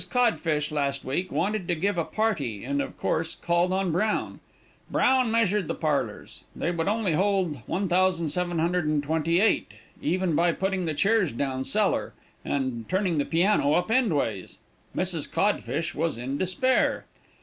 Codde 0.09 0.39
Fishe 0.39 0.71
last 0.71 1.05
week 1.05 1.31
wanted 1.31 1.67
to 1.67 1.75
give 1.75 1.95
a 1.95 2.03
party, 2.03 2.65
and, 2.65 2.81
of 2.81 2.97
course, 2.97 3.35
called 3.35 3.71
on 3.71 3.91
Brown. 3.91 4.39
Brown 4.89 5.29
measured 5.29 5.67
the 5.67 5.75
parlors; 5.75 6.43
they 6.55 6.71
would 6.71 6.87
only 6.87 7.13
hold 7.13 7.61
1728, 7.67 9.71
even 10.01 10.33
by 10.33 10.51
putting 10.53 10.85
the 10.85 10.95
chairs 10.95 11.31
down 11.31 11.63
cellar, 11.63 12.15
and 12.43 12.89
turning 12.89 13.19
the 13.19 13.25
piano 13.25 13.73
up 13.73 13.91
endways. 13.91 14.57
Mrs. 14.95 15.31
Codde 15.31 15.63
Fishe 15.63 15.93
was 15.93 16.17
in 16.17 16.35
despair. 16.35 17.05